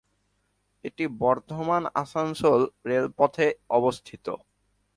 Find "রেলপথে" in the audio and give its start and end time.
2.85-3.47